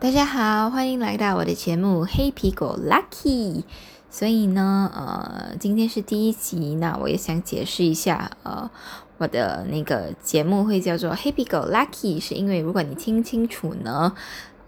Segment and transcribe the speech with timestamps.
[0.00, 3.58] 大家好，欢迎来到我的节目《黑皮狗 Lucky》。
[4.08, 8.70] 所以呢，呃，今天是第一集，那我也想解释一下，呃，
[9.18, 14.14] 我的那个节目会叫做《黑皮狗 Lucky》，是因为如果你听清楚呢，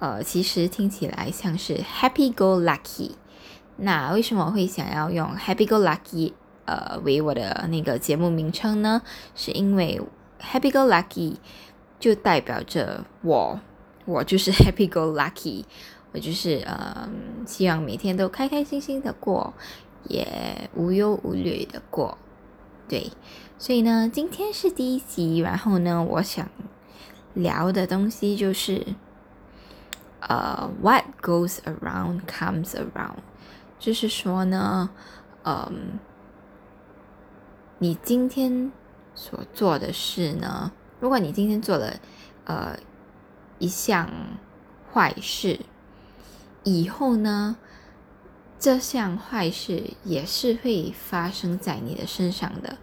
[0.00, 3.12] 呃，其实听起来像是 Happy Go Lucky。
[3.76, 6.34] 那为什么会想要用 Happy Go Lucky
[6.66, 9.00] 呃为我的那个节目名称呢？
[9.34, 9.98] 是因为
[10.42, 11.36] Happy Go Lucky
[11.98, 13.58] 就代表着我，
[14.04, 15.64] 我就是 Happy Go Lucky。
[16.14, 17.08] 我就是呃，
[17.46, 19.54] 希望每天都开开心心的过，
[20.04, 22.18] 也无忧无虑的过，
[22.86, 23.10] 对。
[23.56, 26.46] 所以呢，今天是第一集，然后呢，我想
[27.32, 28.84] 聊的东西就是
[30.20, 33.22] 呃，What goes around comes around，
[33.78, 34.90] 就是说呢，
[35.44, 35.98] 嗯，
[37.78, 38.70] 你今天
[39.14, 41.94] 所做的事呢，如果你今天做了
[42.44, 42.76] 呃
[43.62, 44.10] 一项
[44.92, 45.60] 坏事。
[46.64, 47.56] 以后呢，
[48.58, 52.76] 这项坏事也是会发生在你的身上的。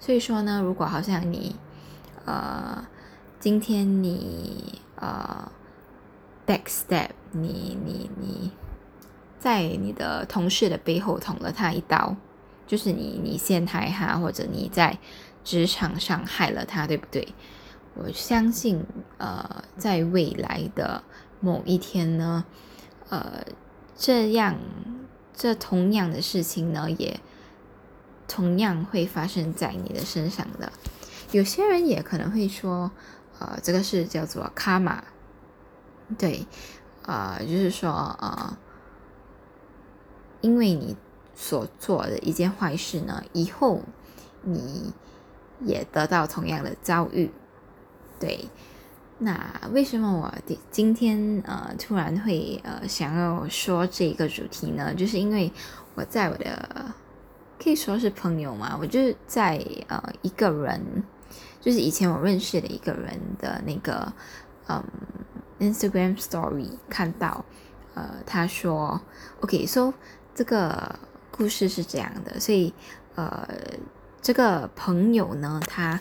[0.00, 1.54] 所以说呢，如果好像你，
[2.24, 2.84] 呃，
[3.38, 5.52] 今天你呃
[6.44, 8.50] ，back step，你你你，
[9.38, 12.16] 在你的同事的背后捅了他一刀，
[12.66, 14.98] 就是你你陷害他，或者你在
[15.44, 17.28] 职场上害了他，对不对？
[17.94, 18.84] 我相信，
[19.18, 21.02] 呃，在未来的
[21.40, 22.44] 某一天呢。
[23.10, 23.44] 呃，
[23.96, 24.56] 这样，
[25.34, 27.20] 这同样的事情呢，也
[28.26, 30.72] 同样会发生在你的身上的。
[31.30, 32.90] 有些人也可能会说，
[33.38, 35.04] 呃，这个是叫做卡玛，
[36.18, 36.46] 对，
[37.02, 38.56] 呃，就是说，呃，
[40.40, 40.96] 因为你
[41.34, 43.82] 所做的一件坏事呢，以后
[44.42, 44.92] 你
[45.60, 47.30] 也得到同样的遭遇，
[48.18, 48.48] 对。
[49.18, 50.34] 那为什么我
[50.72, 54.92] 今天呃突然会呃想要说这个主题呢？
[54.92, 55.50] 就是因为
[55.94, 56.92] 我在我的
[57.62, 60.80] 可以说是朋友嘛，我就是在呃一个人，
[61.60, 64.12] 就是以前我认识的一个人的那个
[64.66, 64.82] 嗯
[65.60, 67.44] Instagram Story 看到，
[67.94, 69.00] 呃他说
[69.42, 69.94] OK，so
[70.34, 70.98] 这个
[71.30, 72.74] 故事是这样的，所以
[73.14, 73.48] 呃
[74.20, 76.00] 这个朋友呢他。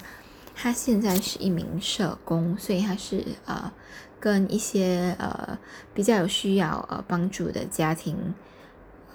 [0.56, 3.72] 他现在是一名社工，所以他是呃
[4.20, 5.58] 跟一些呃
[5.94, 8.16] 比较有需要呃帮助的家庭，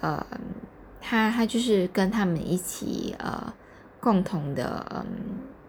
[0.01, 0.25] 呃
[1.01, 3.53] 他他就是跟他们一起呃
[3.99, 5.05] 共同的嗯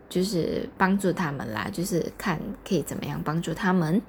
[0.09, 2.38] 就是帮助他们啦，就是看
[2.69, 4.03] 可以怎么样帮助他们。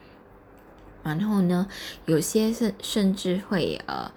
[1.04, 1.68] 然后呢，
[2.06, 4.12] 有些甚甚至会呃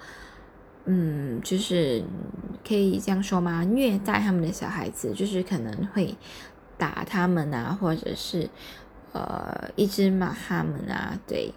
[0.87, 2.03] 嗯就是
[2.67, 3.63] 可以这样说吗？
[3.65, 6.17] 虐待他们的小孩子，就是可能会。
[6.77, 8.49] 打他们啊，或者是
[9.13, 11.53] 呃一直骂他们啊，对，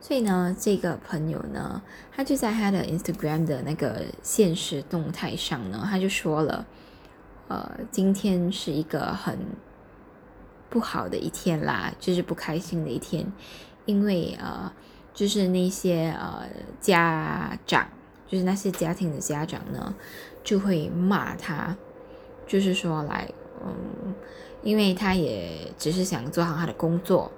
[0.00, 1.82] 所以呢，这个朋友呢，
[2.14, 6.64] 他就在他的 Instagram 的那个现实动态上呢，他就说了，
[7.48, 9.38] 呃，今天是一个很
[10.70, 13.26] 不好的一天啦，就是不开心的一天，
[13.84, 14.72] 因为呃，
[15.12, 16.46] 就是那些呃
[16.80, 17.88] 家长，
[18.28, 19.94] 就是那些家庭的家长呢，
[20.44, 21.76] 就会骂他，
[22.46, 23.28] 就是说来，
[23.64, 24.14] 嗯。
[24.62, 27.30] 因为他也只是想做好他的工作，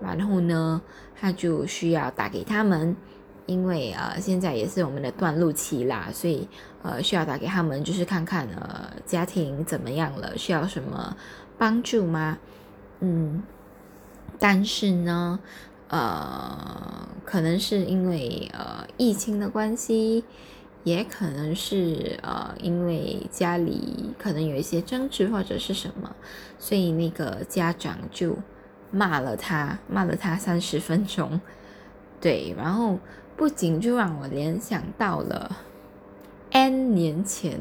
[0.00, 0.82] 然后呢，
[1.14, 2.96] 他就需要打给他们，
[3.46, 6.48] 因为呃现在也是我们的断路期啦，所以
[6.82, 11.16] 呃需要打给他们，就是看看呃家庭怎么样了，需要什么
[11.56, 12.38] 帮助吗？
[13.00, 13.42] 嗯，
[14.38, 15.38] 但是呢，
[15.88, 20.24] 呃，可能是因为呃疫情的关系。
[20.84, 26.14] 也可能是呃，因为家里可能有一些争执或者是什么，
[26.58, 28.36] 所以那个家长就
[28.90, 31.40] 骂了他，骂了他三十分钟。
[32.20, 32.98] 对，然后
[33.36, 35.56] 不仅就让我联想到了
[36.50, 37.60] N 年前，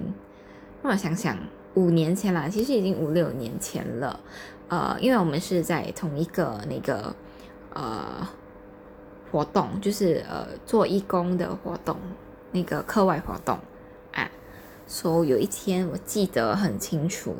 [0.82, 1.38] 让我想想
[1.76, 4.20] 五年前啦，其实已经五六年前了。
[4.68, 7.16] 呃，因为我们是在同一个那个
[7.74, 8.28] 呃
[9.32, 11.98] 活动，就是呃做义工的活动。
[12.52, 13.60] 那个课外活动
[14.14, 14.30] 啊，
[14.88, 17.36] 说有一天我记得很清楚，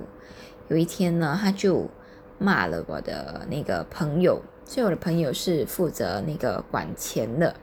[0.70, 1.90] 有一天呢，他就
[2.38, 7.56] 骂了我的那个朋友，所以我的朋友是负责那个管钱的，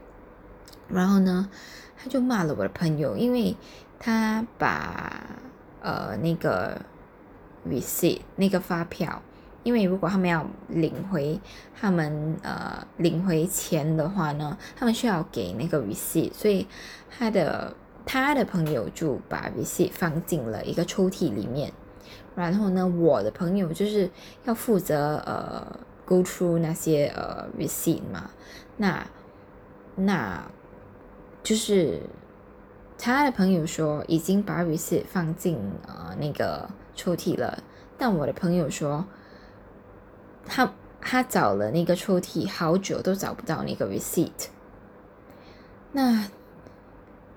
[0.88, 1.48] 然后呢，
[1.96, 3.56] 他就骂了我的朋友，因为
[3.98, 5.22] 他把
[5.80, 6.80] 呃那个
[7.66, 9.22] receipt 那个发票。
[9.68, 11.38] 因为如果他们要领回
[11.78, 16.66] 他们呃领回钱的话呢，他们需要给那个 receipt，所以
[17.10, 17.76] 他的
[18.06, 21.70] 他的朋友就把 receipt 放进了一个抽屉里面，
[22.34, 24.10] 然后呢，我的朋友就是
[24.46, 28.30] 要负责呃 go through 那些呃 receipt 嘛，
[28.78, 29.06] 那
[29.96, 30.50] 那
[31.42, 32.00] 就是
[32.96, 37.62] 他的朋友说已经把 receipt 放进呃那个抽屉了，
[37.98, 39.04] 但我的朋友说
[40.48, 44.48] 他他找了那个抽屉好久都找不到那个 receipt。
[45.92, 46.24] 那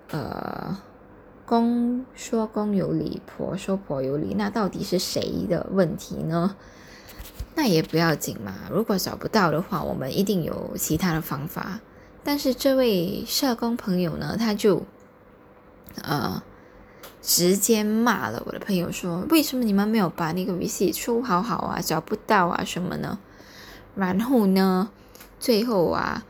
[0.10, 0.78] 呃，
[1.46, 6.56] 公说公有理，婆说婆有理，那到底是谁的问题呢？
[7.56, 11.80] 那也不要紧嘛，如果找不到的话，我们一定有其他的方法。
[12.24, 14.84] 但是这位社工朋友呢，他就
[16.02, 16.42] 呃
[17.22, 23.20] 直接骂了我的朋友，说为什么你们没有把那个 receipt 收好好啊，找不到啊什么呢？
[23.96, 24.90] 然后呢，
[25.40, 26.26] 最后啊，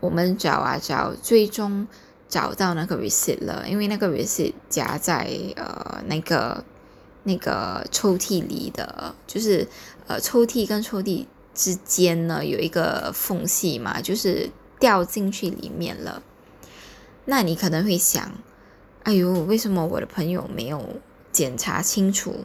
[0.00, 1.86] 我们找啊找，最终
[2.28, 6.64] 找到那个 receipt 了，因为那个 receipt 夹在呃那个。
[7.28, 9.66] 那个抽屉里的，就是
[10.06, 14.48] 呃，抽屉跟抽屉之间呢有一个缝隙嘛，就是
[14.78, 16.22] 掉进去里面了。
[17.24, 18.30] 那你可能会想，
[19.06, 20.84] 哎呦，为什么我的朋友没有
[21.30, 22.44] 检查清楚？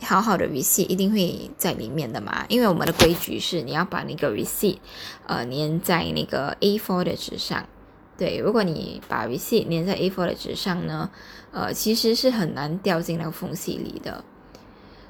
[0.00, 2.46] 好好的 receipt 一定会在里面的嘛？
[2.48, 4.78] 因为我们的规矩是你要把那个 receipt
[5.26, 7.68] 呃粘在那个 A4 的纸上。
[8.16, 11.10] 对，如果你把 receipt 粘在 A4 的纸上呢，
[11.50, 14.24] 呃，其实是很难掉进那个缝隙里的。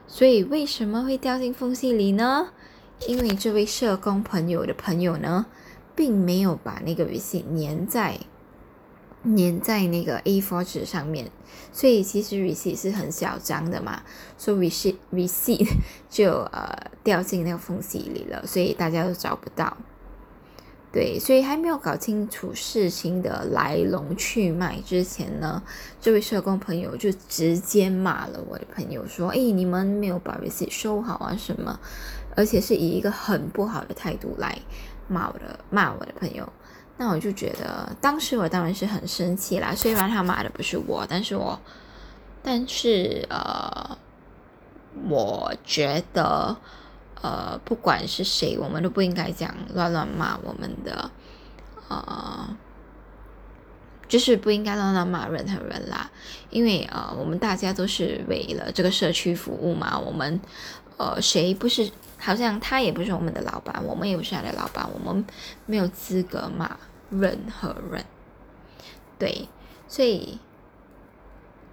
[0.08, 2.48] 所以为什么会掉进缝隙里呢？
[3.06, 5.46] 因为这位社工朋友的朋友呢，
[5.94, 8.18] 并没有把那个 receipt 粘在
[9.24, 11.30] 粘在那个 A4 纸上面，
[11.72, 14.02] 所以其实 receipt 是很小张的嘛，
[14.36, 15.68] 所以 receipt receipt
[16.10, 19.76] 就呃掉进那个缝隙里了，所以大家都找不到。
[20.92, 25.62] 对，所以还没有搞清楚事情的来龙去脉之前呢，
[25.98, 31.80] 这位社工朋友就直接骂了我的朋友，说：“哎，你们没有把 receipt 收好啊什么？”
[32.36, 34.58] 而且是以一个很不好的态度来
[35.08, 36.46] 骂我的骂我的朋友。
[37.02, 39.74] 那我就觉得，当时我当然是很生气啦。
[39.74, 41.58] 虽然他骂的不是我，但是我，
[42.44, 43.98] 但是呃，
[45.08, 46.56] 我觉得。
[47.24, 51.08] 呃，不管是谁，我们都不应该这样乱乱骂我们的，
[51.88, 52.56] 呃，
[54.08, 56.10] 就是不应该乱乱骂任何人啦。
[56.50, 59.96] 因为呃，我们大家都是为了这个社区服务嘛。
[59.96, 60.40] 我们
[60.96, 61.88] 呃，谁不是？
[62.18, 65.24] 好像他也不是我们的老板，我们也不是他的老板，我们
[65.66, 66.76] 没有资格骂
[67.12, 68.04] 任何人。
[69.18, 69.48] 对，
[69.86, 70.40] 所以，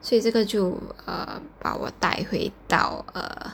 [0.01, 3.53] 所以这个就呃，把我带回到呃。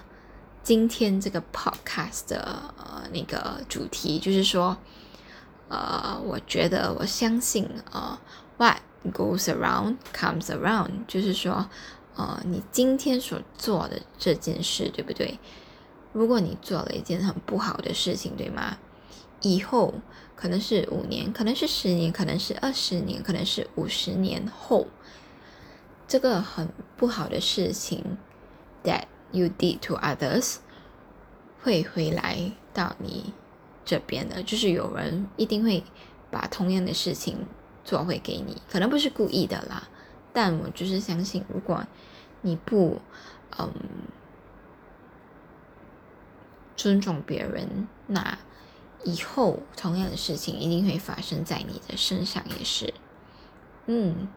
[0.64, 4.76] 今天这个 podcast 的呃那个主题就是说，
[5.70, 8.20] 呃，我觉得我相信呃
[8.58, 8.78] ，what
[9.14, 11.70] goes around comes around，就是说，
[12.16, 15.38] 呃，你今天所做的这件事，对不对？
[16.14, 18.76] 如果你做了一件很不好的事情，对吗？
[19.45, 19.94] 以后
[20.36, 24.88] 可能是五年，可能是十年，可能是二十年，可能是五十年后，
[26.07, 28.18] 这个很不好的事情
[28.83, 30.56] ，that you did to others。
[31.62, 33.33] 会回来到你
[33.83, 35.83] 这边的，就是有人一定会
[36.31, 37.45] 把同样的事情
[37.83, 39.88] 做回给你，可能不是故意的啦，
[40.33, 41.86] 但我就是相信，如果
[42.42, 43.00] 你不
[43.59, 43.71] 嗯
[46.75, 48.38] 尊重别人，那
[49.03, 52.94] 以后同样的事情一定会发生在你的身上，也是，
[53.87, 54.28] 嗯，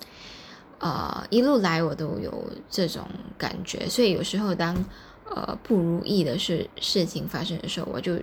[0.79, 4.85] 呃，一路来我都有这种感觉，所以有时候当。
[5.31, 8.19] 呃，不如意的事事情发生的时候，我就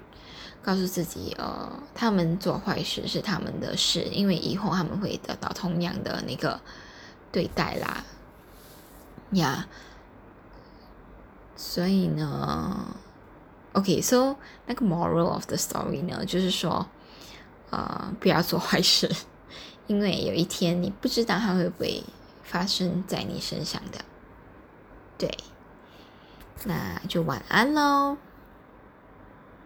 [0.64, 6.60] 告诉自己，呃，他们做坏事是他们的事，因为以后他们会得到同样的那个
[7.32, 8.04] 对待啦，
[9.34, 9.68] 呀。
[11.56, 12.98] 所以呢
[13.76, 16.88] ，OK，so 那个 moral of the story 呢，就是说，
[17.70, 19.10] 呃，不要做坏事，
[19.88, 22.04] 因为有一天你不知道它会不会
[22.44, 24.00] 发生在你身上的，
[25.18, 25.30] 对。
[26.64, 28.18] 那就晚安喽。